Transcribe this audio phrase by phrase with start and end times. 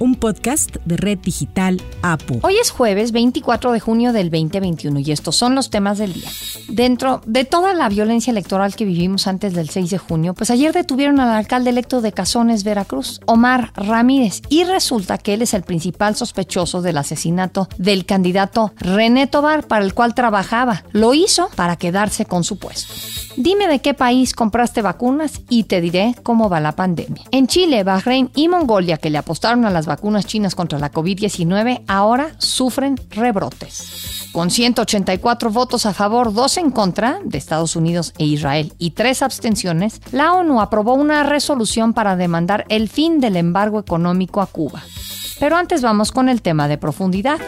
[0.00, 2.40] un podcast de Red Digital APU.
[2.42, 6.30] Hoy es jueves 24 de junio del 2021 y estos son los temas del día.
[6.68, 10.72] Dentro de toda la violencia electoral que vivimos antes del 6 de junio, pues ayer
[10.72, 15.62] detuvieron al alcalde electo de Cazones, Veracruz, Omar Ramírez, y resulta que él es el
[15.62, 20.82] principal sospechoso del asesinato del candidato René Tobar, para el cual trabajaba.
[20.92, 22.94] Lo hizo para quedarse con su puesto.
[23.36, 27.24] Dime de qué país compraste vacunas y te diré cómo va la pandemia.
[27.30, 31.82] En Chile, Bahrein y Mongolia, que le apostaron a las vacunas chinas contra la COVID-19,
[31.86, 34.28] ahora sufren rebrotes.
[34.32, 39.22] Con 184 votos a favor, dos en contra de Estados Unidos e Israel y tres
[39.22, 44.82] abstenciones, la ONU aprobó una resolución para demandar el fin del embargo económico a Cuba.
[45.38, 47.38] Pero antes vamos con el tema de profundidad.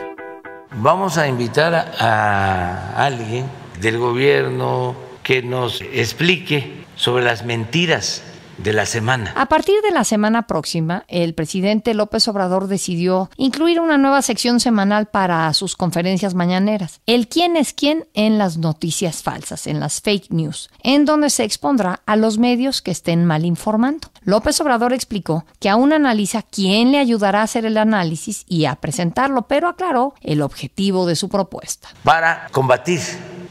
[0.76, 3.46] Vamos a invitar a alguien
[3.80, 8.22] del gobierno, que nos explique sobre las mentiras
[8.58, 9.32] de la semana.
[9.36, 14.60] A partir de la semana próxima, el presidente López Obrador decidió incluir una nueva sección
[14.60, 20.00] semanal para sus conferencias mañaneras, el quién es quién en las noticias falsas, en las
[20.00, 24.08] fake news, en donde se expondrá a los medios que estén mal informando.
[24.22, 28.76] López Obrador explicó que aún analiza quién le ayudará a hacer el análisis y a
[28.76, 31.88] presentarlo, pero aclaró el objetivo de su propuesta.
[32.04, 33.00] Para combatir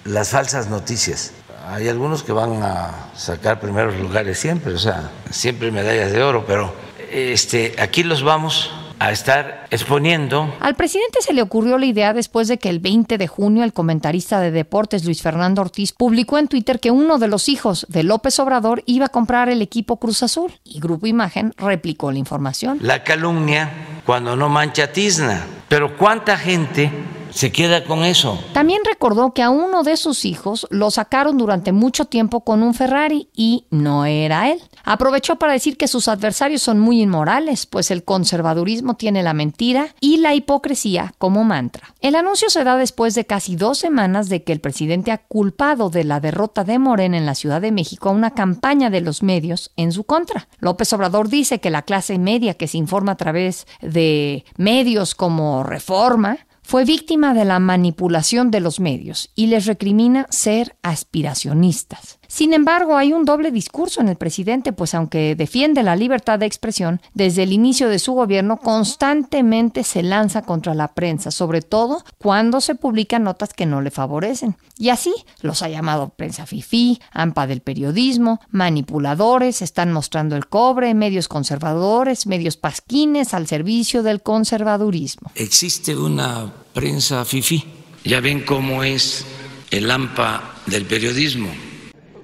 [0.05, 1.33] las falsas noticias
[1.71, 6.43] hay algunos que van a sacar primeros lugares siempre, o sea, siempre medallas de oro,
[6.45, 6.73] pero
[7.11, 10.53] este, aquí los vamos a estar exponiendo.
[10.59, 13.73] Al presidente se le ocurrió la idea después de que el 20 de junio el
[13.73, 18.03] comentarista de deportes Luis Fernando Ortiz publicó en Twitter que uno de los hijos de
[18.03, 22.77] López Obrador iba a comprar el equipo Cruz Azul y Grupo Imagen replicó la información.
[22.81, 23.71] La calumnia
[24.05, 26.91] cuando no mancha tizna, pero ¿cuánta gente
[27.31, 28.39] se queda con eso.
[28.53, 32.73] También recordó que a uno de sus hijos lo sacaron durante mucho tiempo con un
[32.73, 34.61] Ferrari y no era él.
[34.83, 39.95] Aprovechó para decir que sus adversarios son muy inmorales, pues el conservadurismo tiene la mentira
[39.99, 41.93] y la hipocresía como mantra.
[42.01, 45.89] El anuncio se da después de casi dos semanas de que el presidente ha culpado
[45.89, 49.23] de la derrota de Morena en la Ciudad de México a una campaña de los
[49.23, 50.47] medios en su contra.
[50.59, 55.63] López Obrador dice que la clase media que se informa a través de medios como
[55.63, 56.39] Reforma
[56.71, 62.20] fue víctima de la manipulación de los medios y les recrimina ser aspiracionistas.
[62.33, 66.45] Sin embargo, hay un doble discurso en el presidente, pues aunque defiende la libertad de
[66.45, 72.05] expresión, desde el inicio de su gobierno constantemente se lanza contra la prensa, sobre todo
[72.19, 74.55] cuando se publican notas que no le favorecen.
[74.77, 80.93] Y así los ha llamado prensa fifí, ampa del periodismo, manipuladores, están mostrando el cobre,
[80.93, 85.31] medios conservadores, medios pasquines al servicio del conservadurismo.
[85.35, 87.65] Existe una prensa fifí.
[88.05, 89.25] Ya ven cómo es
[89.69, 91.49] el AMPA del periodismo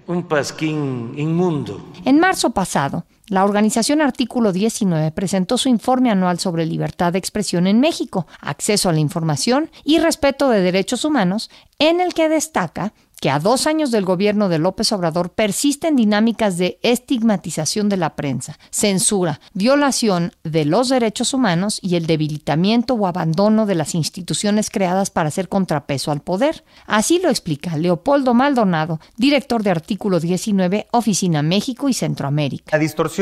[0.08, 1.82] un pasquín inmundo.
[2.06, 7.68] En marzo pasado, la organización Artículo 19 presentó su informe anual sobre libertad de expresión
[7.68, 12.94] en México, acceso a la información y respeto de derechos humanos, en el que destaca
[13.20, 18.16] que a dos años del gobierno de López Obrador persisten dinámicas de estigmatización de la
[18.16, 24.70] prensa, censura, violación de los derechos humanos y el debilitamiento o abandono de las instituciones
[24.70, 26.64] creadas para hacer contrapeso al poder.
[26.86, 32.72] Así lo explica Leopoldo Maldonado, director de Artículo 19, Oficina México y Centroamérica.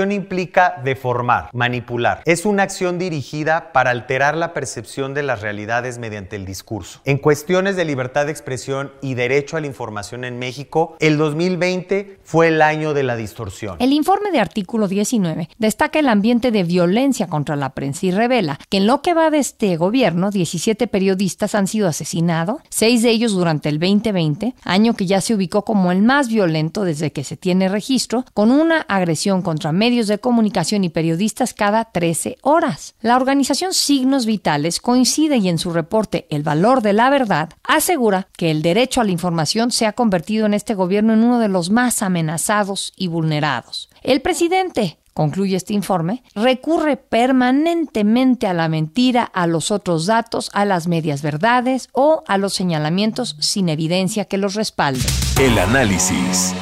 [0.04, 2.22] Implica deformar, manipular.
[2.26, 7.02] Es una acción dirigida para alterar la percepción de las realidades mediante el discurso.
[7.06, 12.20] En cuestiones de libertad de expresión y derecho a la información, en México, el 2020
[12.24, 13.78] fue el año de la distorsión.
[13.80, 18.60] El informe de artículo 19 destaca el ambiente de violencia contra la prensa y revela
[18.70, 23.10] que en lo que va de este gobierno, 17 periodistas han sido asesinados, seis de
[23.10, 27.24] ellos durante el 2020, año que ya se ubicó como el más violento desde que
[27.24, 32.96] se tiene registro, con una agresión contra medios de comunicación y periodistas cada 13 horas.
[33.02, 38.28] La organización Signos Vitales coincide y en su reporte El valor de la verdad asegura
[38.36, 41.50] que el derecho a la información se ha convertido en este gobierno en uno de
[41.50, 43.90] los más amenazados y vulnerados.
[44.02, 50.66] El presidente, concluye este informe, recurre permanentemente a la mentira, a los otros datos, a
[50.66, 55.06] las medias verdades o a los señalamientos sin evidencia que los respalde.
[55.40, 56.56] El análisis.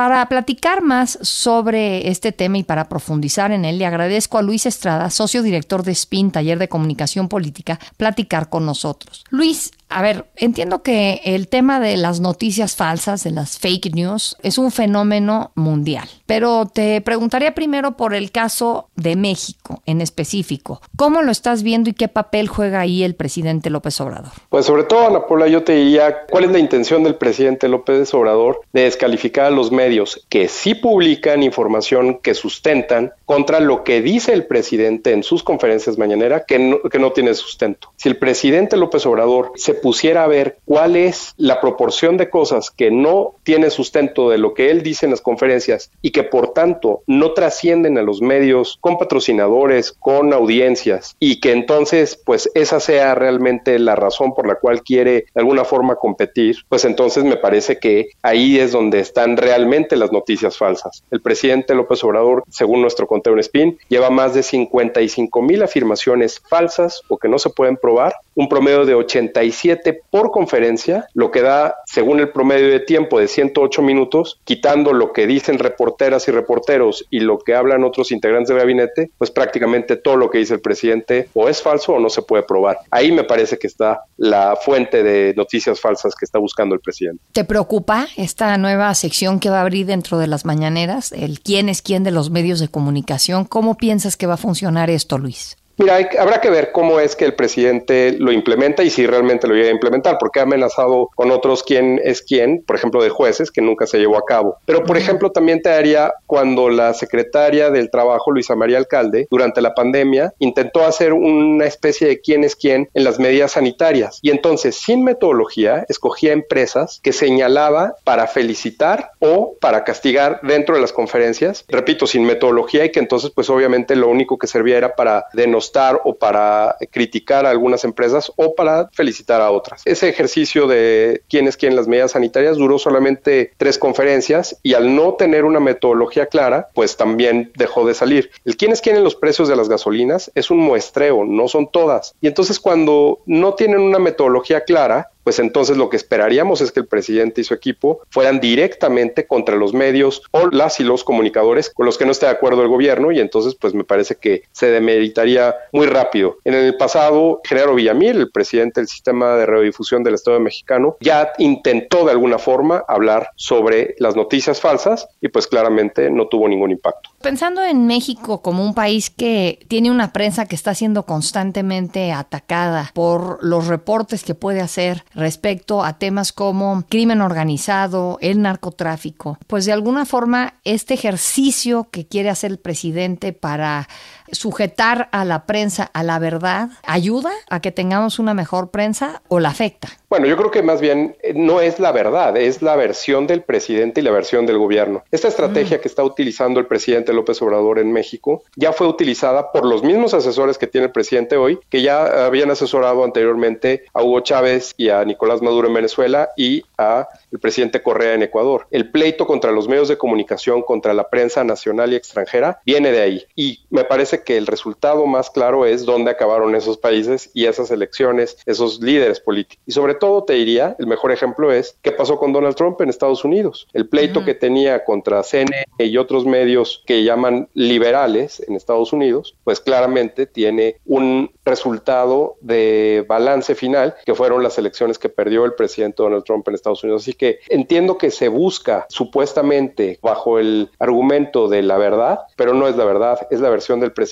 [0.00, 4.64] Para platicar más sobre este tema y para profundizar en él, le agradezco a Luis
[4.64, 9.26] Estrada, socio director de SPIN, Taller de Comunicación Política, platicar con nosotros.
[9.28, 14.36] Luis, A ver, entiendo que el tema de las noticias falsas, de las fake news,
[14.42, 20.80] es un fenómeno mundial, pero te preguntaría primero por el caso de México en específico.
[20.96, 24.30] ¿Cómo lo estás viendo y qué papel juega ahí el presidente López Obrador?
[24.48, 28.14] Pues sobre todo, Ana Paula, yo te diría cuál es la intención del presidente López
[28.14, 34.02] Obrador de descalificar a los medios que sí publican información que sustentan contra lo que
[34.02, 37.92] dice el presidente en sus conferencias mañaneras que no, que no tiene sustento.
[37.96, 42.70] Si el presidente López Obrador se pusiera a ver cuál es la proporción de cosas
[42.70, 46.52] que no tiene sustento de lo que él dice en las conferencias y que por
[46.52, 52.80] tanto no trascienden a los medios con patrocinadores, con audiencias y que entonces pues esa
[52.80, 57.36] sea realmente la razón por la cual quiere de alguna forma competir, pues entonces me
[57.36, 61.02] parece que ahí es donde están realmente las noticias falsas.
[61.10, 66.40] El presidente López Obrador, según nuestro conteo en SPIN, lleva más de 55 mil afirmaciones
[66.48, 69.69] falsas o que no se pueden probar un promedio de 87
[70.10, 75.12] por conferencia, lo que da, según el promedio de tiempo de 108 minutos, quitando lo
[75.12, 79.96] que dicen reporteras y reporteros y lo que hablan otros integrantes del gabinete, pues prácticamente
[79.96, 82.78] todo lo que dice el presidente o es falso o no se puede probar.
[82.90, 87.22] Ahí me parece que está la fuente de noticias falsas que está buscando el presidente.
[87.32, 91.68] ¿Te preocupa esta nueva sección que va a abrir dentro de las mañaneras, el quién
[91.68, 93.44] es quién de los medios de comunicación?
[93.44, 95.56] ¿Cómo piensas que va a funcionar esto, Luis?
[95.80, 99.54] Mira, habrá que ver cómo es que el presidente lo implementa y si realmente lo
[99.54, 103.50] llega a implementar, porque ha amenazado con otros quién es quién, por ejemplo, de jueces,
[103.50, 104.58] que nunca se llevó a cabo.
[104.66, 109.62] Pero, por ejemplo, también te haría cuando la secretaria del Trabajo, Luisa María Alcalde, durante
[109.62, 114.18] la pandemia, intentó hacer una especie de quién es quién en las medidas sanitarias.
[114.20, 120.82] Y entonces, sin metodología, escogía empresas que señalaba para felicitar o para castigar dentro de
[120.82, 121.64] las conferencias.
[121.68, 125.69] Repito, sin metodología y que entonces, pues obviamente lo único que servía era para denostar
[126.04, 129.82] o para criticar a algunas empresas o para felicitar a otras.
[129.84, 134.94] Ese ejercicio de quién es quién las medidas sanitarias duró solamente tres conferencias y al
[134.94, 138.30] no tener una metodología clara, pues también dejó de salir.
[138.44, 141.70] El quién es quién en los precios de las gasolinas es un muestreo, no son
[141.70, 142.14] todas.
[142.20, 146.80] Y entonces cuando no tienen una metodología clara, pues entonces lo que esperaríamos es que
[146.80, 151.70] el presidente y su equipo fueran directamente contra los medios o las y los comunicadores
[151.70, 154.42] con los que no esté de acuerdo el gobierno y entonces pues me parece que
[154.52, 156.38] se demeritaría muy rápido.
[156.44, 161.32] En el pasado, Genaro Villamil, el presidente del sistema de radiodifusión del Estado mexicano, ya
[161.38, 166.70] intentó de alguna forma hablar sobre las noticias falsas y pues claramente no tuvo ningún
[166.70, 167.10] impacto.
[167.20, 172.90] Pensando en México como un país que tiene una prensa que está siendo constantemente atacada
[172.94, 179.64] por los reportes que puede hacer respecto a temas como crimen organizado, el narcotráfico, pues
[179.64, 183.88] de alguna forma este ejercicio que quiere hacer el presidente para
[184.32, 189.40] sujetar a la prensa a la verdad ayuda a que tengamos una mejor prensa o
[189.40, 189.88] la afecta?
[190.10, 193.42] Bueno, yo creo que más bien eh, no es la verdad, es la versión del
[193.42, 195.04] presidente y la versión del gobierno.
[195.12, 195.80] Esta estrategia mm.
[195.80, 200.12] que está utilizando el presidente López Obrador en México ya fue utilizada por los mismos
[200.12, 204.88] asesores que tiene el presidente hoy, que ya habían asesorado anteriormente a Hugo Chávez y
[204.88, 208.66] a Nicolás Maduro en Venezuela y a el presidente Correa en Ecuador.
[208.72, 213.00] El pleito contra los medios de comunicación, contra la prensa nacional y extranjera, viene de
[213.00, 213.24] ahí.
[213.36, 217.70] Y me parece que el resultado más claro es dónde acabaron esos países y esas
[217.70, 219.62] elecciones, esos líderes políticos.
[219.66, 222.88] Y sobre todo te diría, el mejor ejemplo es qué pasó con Donald Trump en
[222.88, 223.66] Estados Unidos.
[223.72, 229.36] El pleito que tenía contra CNN y otros medios que llaman liberales en Estados Unidos,
[229.44, 235.54] pues claramente tiene un resultado de balance final que fueron las elecciones que perdió el
[235.54, 237.02] presidente Donald Trump en Estados Unidos.
[237.02, 242.68] Así que entiendo que se busca supuestamente bajo el argumento de la verdad, pero no
[242.68, 244.09] es la verdad, es la versión del presidente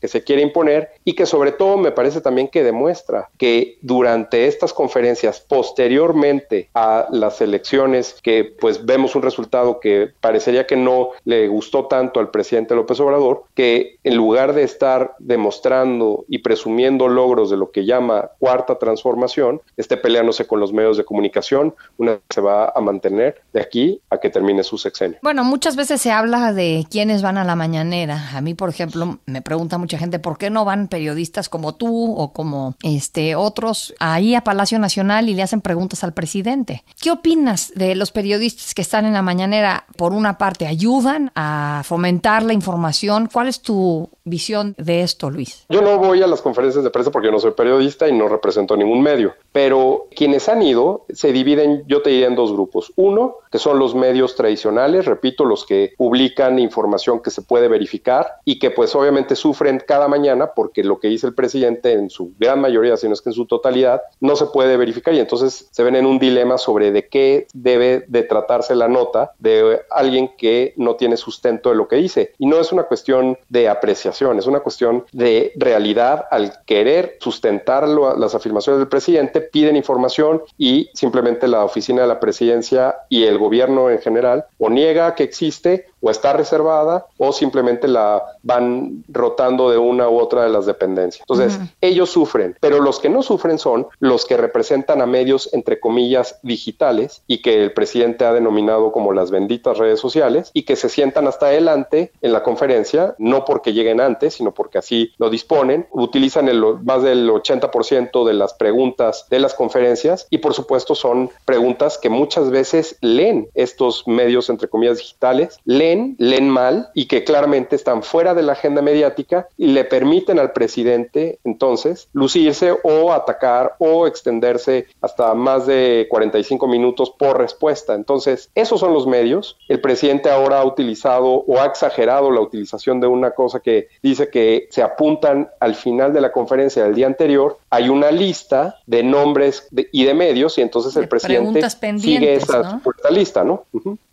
[0.00, 4.46] que se quiere imponer y que sobre todo me parece también que demuestra que durante
[4.46, 11.10] estas conferencias posteriormente a las elecciones que pues vemos un resultado que parecería que no
[11.24, 17.08] le gustó tanto al presidente López Obrador, que en lugar de estar demostrando y presumiendo
[17.08, 22.18] logros de lo que llama cuarta transformación, esté peleándose con los medios de comunicación, una
[22.30, 25.18] se va a mantener de aquí a que termine su sexenio.
[25.22, 28.30] Bueno, muchas veces se habla de quiénes van a la mañanera.
[28.34, 32.14] A mí, por ejemplo, me pregunta mucha gente por qué no van periodistas como tú
[32.14, 36.84] o como este otros ahí a Palacio Nacional y le hacen preguntas al presidente.
[37.00, 39.86] ¿Qué opinas de los periodistas que están en la mañanera?
[39.96, 43.28] Por una parte, ayudan a fomentar la información.
[43.32, 45.64] ¿Cuál es tu visión de esto, Luis?
[45.68, 48.28] Yo no voy a las conferencias de prensa porque yo no soy periodista y no
[48.28, 49.34] represento ningún medio.
[49.52, 52.92] Pero quienes han ido se dividen, yo te diría, en dos grupos.
[52.96, 58.26] Uno, que son los medios tradicionales, repito, los que publican información que se puede verificar
[58.44, 58.94] y que pues
[59.34, 63.14] sufren cada mañana porque lo que dice el presidente en su gran mayoría, si no
[63.14, 66.18] es que en su totalidad, no se puede verificar y entonces se ven en un
[66.18, 71.70] dilema sobre de qué debe de tratarse la nota de alguien que no tiene sustento
[71.70, 72.32] de lo que dice.
[72.38, 77.88] Y no es una cuestión de apreciación, es una cuestión de realidad al querer sustentar
[77.88, 83.38] las afirmaciones del presidente, piden información y simplemente la oficina de la presidencia y el
[83.38, 89.70] gobierno en general o niega que existe o está reservada o simplemente la van rotando
[89.70, 91.22] de una u otra de las dependencias.
[91.22, 95.80] Entonces, ellos sufren, pero los que no sufren son los que representan a medios, entre
[95.80, 100.76] comillas, digitales y que el presidente ha denominado como las benditas redes sociales y que
[100.76, 105.30] se sientan hasta adelante en la conferencia, no porque lleguen antes, sino porque así lo
[105.30, 110.94] disponen, utilizan el, más del 80% de las preguntas de las conferencias y por supuesto
[110.94, 117.06] son preguntas que muchas veces leen estos medios, entre comillas, digitales, leen leen, mal y
[117.06, 122.76] que claramente están fuera de la agenda mediática y le permiten al presidente entonces lucirse
[122.82, 127.94] o atacar o extenderse hasta más de 45 minutos por respuesta.
[127.94, 129.56] Entonces, esos son los medios.
[129.68, 134.28] El presidente ahora ha utilizado o ha exagerado la utilización de una cosa que dice
[134.28, 137.58] que se apuntan al final de la conferencia del día anterior.
[137.74, 141.62] Hay una lista de nombres y de medios y entonces el presidente
[141.98, 143.64] sigue esa lista, ¿no?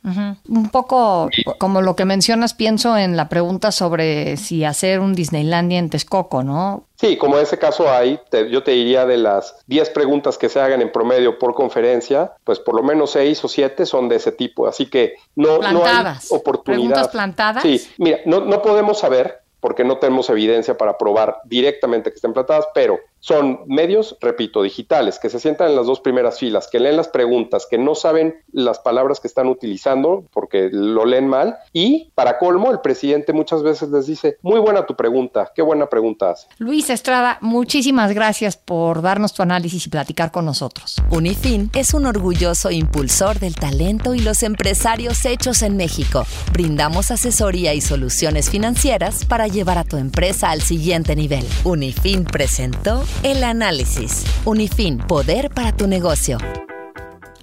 [0.01, 5.77] Un poco como lo que mencionas, pienso en la pregunta sobre si hacer un Disneylandia
[5.77, 6.85] en Texcoco, ¿no?
[6.95, 8.17] Sí, como en ese caso hay,
[8.49, 12.59] yo te diría de las 10 preguntas que se hagan en promedio por conferencia, pues
[12.59, 14.67] por lo menos 6 o 7 son de ese tipo.
[14.67, 16.79] Así que no, no hay oportunidad.
[16.79, 17.63] ¿Preguntas plantadas?
[17.63, 22.33] Sí, mira, no, no podemos saber porque no tenemos evidencia para probar directamente que estén
[22.33, 26.79] plantadas, pero son medios, repito, digitales, que se sientan en las dos primeras filas, que
[26.79, 31.57] leen las preguntas, que no saben las palabras que están utilizando porque lo leen mal.
[31.73, 35.87] Y para colmo, el presidente muchas veces les dice, muy buena tu pregunta, qué buena
[35.87, 36.47] pregunta hace.
[36.57, 40.97] Luis Estrada, muchísimas gracias por darnos tu análisis y platicar con nosotros.
[41.11, 46.25] Unifin es un orgulloso impulsor del talento y los empresarios hechos en México.
[46.53, 51.45] Brindamos asesoría y soluciones financieras para llevar a tu empresa al siguiente nivel.
[51.63, 54.25] Unifin presentó el análisis.
[54.45, 56.37] Unifin, poder para tu negocio.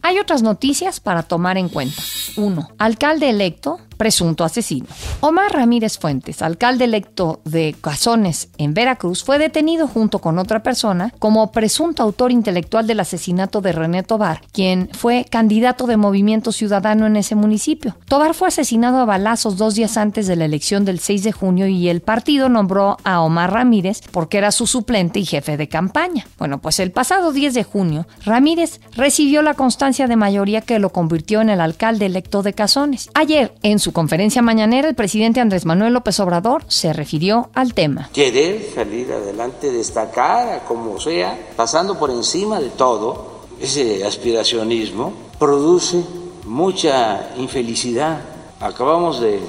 [0.03, 2.03] Hay otras noticias para tomar en cuenta.
[2.37, 2.69] 1.
[2.79, 4.87] Alcalde electo presunto asesino.
[5.21, 11.13] Omar Ramírez Fuentes, alcalde electo de Cazones en Veracruz, fue detenido junto con otra persona
[11.19, 17.07] como presunto autor intelectual del asesinato de René Tobar, quien fue candidato de Movimiento Ciudadano
[17.07, 17.97] en ese municipio.
[18.07, 21.67] Tobar fue asesinado a balazos dos días antes de la elección del 6 de junio
[21.67, 26.27] y el partido nombró a Omar Ramírez porque era su suplente y jefe de campaña.
[26.39, 30.91] Bueno, pues el pasado 10 de junio, Ramírez recibió la constancia de mayoría que lo
[30.91, 33.11] convirtió en el alcalde electo de Cazones.
[33.15, 38.11] Ayer, en su conferencia mañanera, el presidente Andrés Manuel López Obrador se refirió al tema.
[38.13, 46.05] Querer salir adelante, destacar como sea, pasando por encima de todo, ese aspiracionismo produce
[46.45, 48.21] mucha infelicidad.
[48.61, 49.41] Acabamos de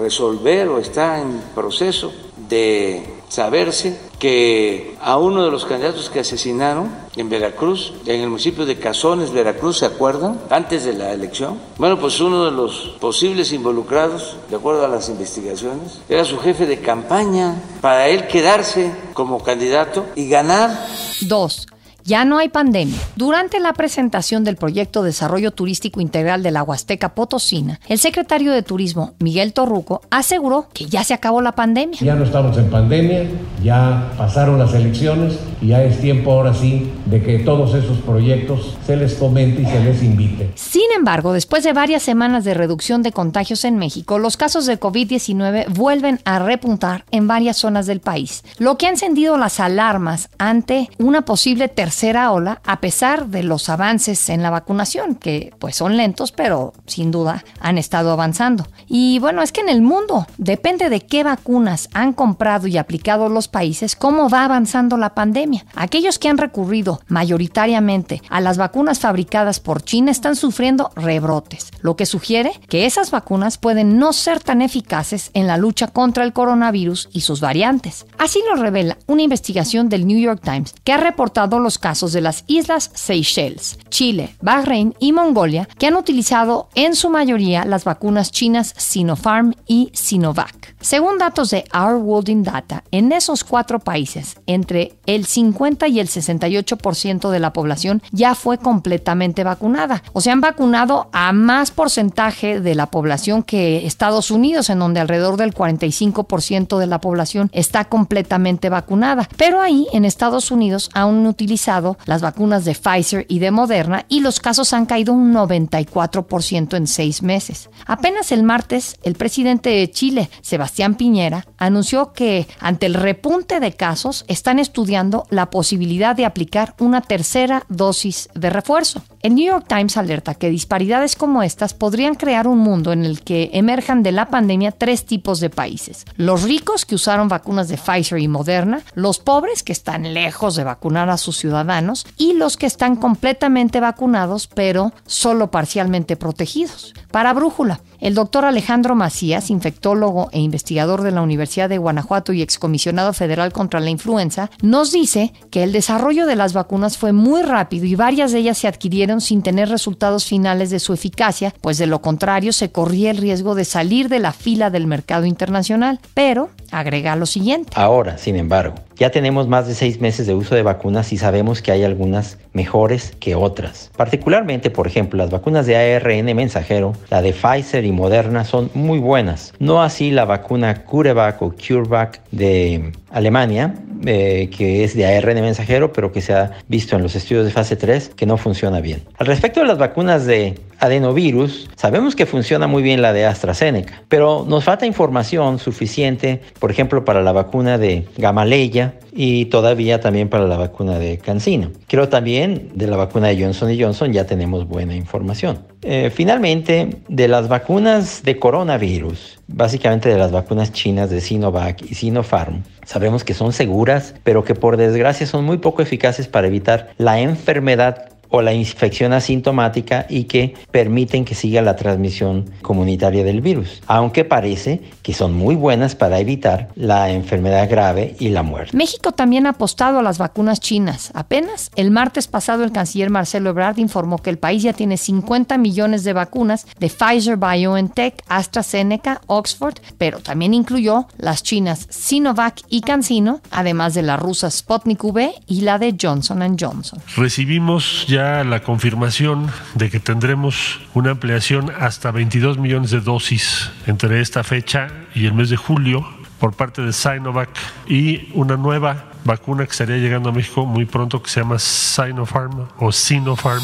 [0.00, 2.12] resolver o está en proceso
[2.48, 3.02] de
[3.34, 8.78] saberse que a uno de los candidatos que asesinaron en Veracruz, en el municipio de
[8.78, 10.40] Cazones, Veracruz, ¿se acuerdan?
[10.50, 11.58] Antes de la elección.
[11.76, 16.66] Bueno, pues uno de los posibles involucrados, de acuerdo a las investigaciones, era su jefe
[16.66, 20.86] de campaña para él quedarse como candidato y ganar.
[21.22, 21.66] Dos,
[22.04, 22.98] ya no hay pandemia.
[23.16, 28.62] Durante la presentación del proyecto Desarrollo Turístico Integral de la Huasteca Potosina, el secretario de
[28.62, 31.98] Turismo, Miguel Torruco, aseguró que ya se acabó la pandemia.
[32.00, 33.24] Ya no estamos en pandemia,
[33.62, 38.96] ya pasaron las elecciones ya es tiempo ahora sí de que todos esos proyectos se
[38.96, 40.50] les comente y se les invite.
[40.54, 44.78] Sin embargo, después de varias semanas de reducción de contagios en México, los casos de
[44.78, 50.28] COVID-19 vuelven a repuntar en varias zonas del país, lo que ha encendido las alarmas
[50.38, 55.76] ante una posible tercera ola a pesar de los avances en la vacunación, que pues
[55.76, 58.66] son lentos, pero sin duda han estado avanzando.
[58.86, 63.28] Y bueno, es que en el mundo depende de qué vacunas han comprado y aplicado
[63.28, 65.53] los países, cómo va avanzando la pandemia.
[65.74, 71.96] Aquellos que han recurrido mayoritariamente a las vacunas fabricadas por China están sufriendo rebrotes, lo
[71.96, 76.32] que sugiere que esas vacunas pueden no ser tan eficaces en la lucha contra el
[76.32, 78.06] coronavirus y sus variantes.
[78.18, 82.20] Así lo revela una investigación del New York Times que ha reportado los casos de
[82.20, 88.30] las islas Seychelles, Chile, Bahrein y Mongolia que han utilizado en su mayoría las vacunas
[88.30, 90.74] chinas Sinopharm y Sinovac.
[90.80, 95.43] Según datos de Our World in Data, en esos cuatro países, entre el 50
[95.88, 100.02] y el 68% de la población ya fue completamente vacunada.
[100.12, 105.00] O sea, han vacunado a más porcentaje de la población que Estados Unidos, en donde
[105.00, 109.28] alrededor del 45% de la población está completamente vacunada.
[109.36, 114.20] Pero ahí, en Estados Unidos, han utilizado las vacunas de Pfizer y de Moderna y
[114.20, 117.70] los casos han caído un 94% en seis meses.
[117.86, 123.72] Apenas el martes, el presidente de Chile, Sebastián Piñera, anunció que ante el repunte de
[123.72, 129.02] casos están estudiando la posibilidad de aplicar una tercera dosis de refuerzo.
[129.22, 133.22] El New York Times alerta que disparidades como estas podrían crear un mundo en el
[133.22, 136.04] que emerjan de la pandemia tres tipos de países.
[136.16, 140.64] Los ricos que usaron vacunas de Pfizer y Moderna, los pobres que están lejos de
[140.64, 146.94] vacunar a sus ciudadanos y los que están completamente vacunados pero solo parcialmente protegidos.
[147.10, 152.42] Para Brújula, el doctor Alejandro Macías, infectólogo e investigador de la Universidad de Guanajuato y
[152.42, 157.40] excomisionado federal contra la influenza, nos dice que el desarrollo de las vacunas fue muy
[157.40, 161.78] rápido y varias de ellas se adquirieron sin tener resultados finales de su eficacia, pues
[161.78, 165.98] de lo contrario se corría el riesgo de salir de la fila del mercado internacional.
[166.12, 167.72] Pero agrega lo siguiente.
[167.74, 171.62] Ahora, sin embargo, ya tenemos más de seis meses de uso de vacunas y sabemos
[171.62, 173.90] que hay algunas mejores que otras.
[173.96, 178.98] Particularmente, por ejemplo, las vacunas de ARN mensajero, la de Pfizer y Moderna son muy
[178.98, 179.52] buenas.
[179.58, 183.74] No así la vacuna CureVac o CureVac de Alemania,
[184.04, 187.50] eh, que es de ARN mensajero, pero que se ha visto en los estudios de
[187.50, 189.02] fase 3 que no funciona bien.
[189.18, 194.02] Al respecto de las vacunas de adenovirus, sabemos que funciona muy bien la de AstraZeneca,
[194.08, 200.28] pero nos falta información suficiente, por ejemplo, para la vacuna de Gamaleya y todavía también
[200.28, 201.70] para la vacuna de Cancino.
[201.86, 205.60] Creo también de la vacuna de Johnson Johnson ya tenemos buena información.
[205.82, 211.94] Eh, finalmente, de las vacunas de coronavirus, básicamente de las vacunas chinas de Sinovac y
[211.94, 216.90] Sinopharm, sabemos que son seguras, pero que por desgracia son muy poco eficaces para evitar
[216.98, 223.40] la enfermedad o la infección asintomática y que permiten que siga la transmisión comunitaria del
[223.40, 228.76] virus, aunque parece que son muy buenas para evitar la enfermedad grave y la muerte.
[228.76, 231.12] México también ha apostado a las vacunas chinas.
[231.14, 235.56] Apenas el martes pasado el canciller Marcelo Ebrard informó que el país ya tiene 50
[235.58, 242.80] millones de vacunas de Pfizer, BioNTech, AstraZeneca, Oxford, pero también incluyó las chinas Sinovac y
[242.80, 247.00] CanSino, además de la rusa Sputnik V y la de Johnson Johnson.
[247.16, 254.20] Recibimos ya la confirmación de que tendremos una ampliación hasta 22 millones de dosis entre
[254.20, 256.06] esta fecha y el mes de julio
[256.38, 257.50] por parte de Sinovac
[257.86, 262.68] y una nueva vacuna que estaría llegando a México muy pronto que se llama Sinopharm
[262.78, 263.62] o Sinopharm.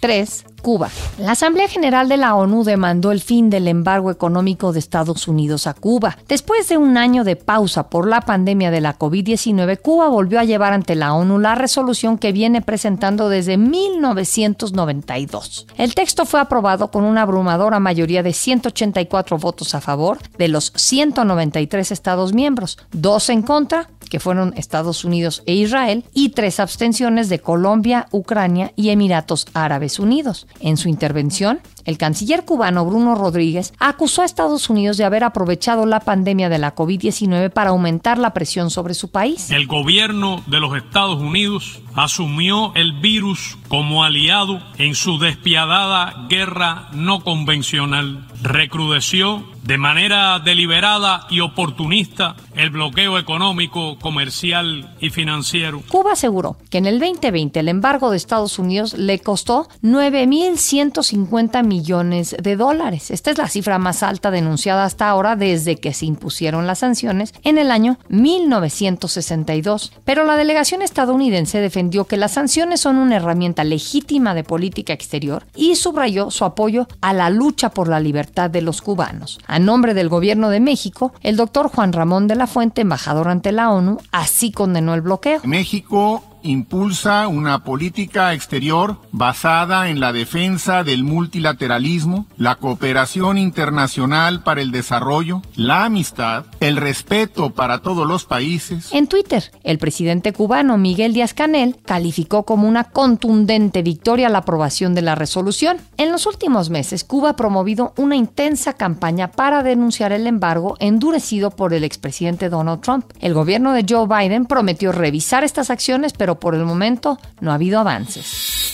[0.00, 0.51] 3.
[0.62, 0.88] Cuba.
[1.18, 5.66] La Asamblea General de la ONU demandó el fin del embargo económico de Estados Unidos
[5.66, 6.16] a Cuba.
[6.28, 10.44] Después de un año de pausa por la pandemia de la COVID-19, Cuba volvió a
[10.44, 15.66] llevar ante la ONU la resolución que viene presentando desde 1992.
[15.76, 20.72] El texto fue aprobado con una abrumadora mayoría de 184 votos a favor de los
[20.76, 27.30] 193 Estados miembros, dos en contra que fueron Estados Unidos e Israel, y tres abstenciones
[27.30, 30.46] de Colombia, Ucrania y Emiratos Árabes Unidos.
[30.60, 35.86] En su intervención, el canciller cubano Bruno Rodríguez acusó a Estados Unidos de haber aprovechado
[35.86, 39.50] la pandemia de la COVID-19 para aumentar la presión sobre su país.
[39.50, 46.88] El gobierno de los Estados Unidos asumió el virus como aliado en su despiadada guerra
[46.92, 48.26] no convencional.
[48.42, 55.82] Recrudeció de manera deliberada y oportunista el bloqueo económico, comercial y financiero.
[55.88, 61.71] Cuba aseguró que en el 2020 el embargo de Estados Unidos le costó 9.150 millones
[61.80, 63.10] de dólares.
[63.10, 67.32] Esta es la cifra más alta denunciada hasta ahora desde que se impusieron las sanciones
[67.42, 69.92] en el año 1962.
[70.04, 75.46] Pero la delegación estadounidense defendió que las sanciones son una herramienta legítima de política exterior
[75.54, 79.38] y subrayó su apoyo a la lucha por la libertad de los cubanos.
[79.46, 83.52] A nombre del gobierno de México, el doctor Juan Ramón de la Fuente, embajador ante
[83.52, 85.40] la ONU, así condenó el bloqueo.
[85.44, 94.60] México impulsa una política exterior basada en la defensa del multilateralismo, la cooperación internacional para
[94.60, 98.92] el desarrollo, la amistad, el respeto para todos los países.
[98.92, 104.94] En Twitter, el presidente cubano Miguel Díaz Canel calificó como una contundente victoria la aprobación
[104.94, 105.78] de la resolución.
[105.96, 111.50] En los últimos meses, Cuba ha promovido una intensa campaña para denunciar el embargo endurecido
[111.50, 113.06] por el expresidente Donald Trump.
[113.20, 117.56] El gobierno de Joe Biden prometió revisar estas acciones, pero por el momento no ha
[117.56, 118.61] habido avances.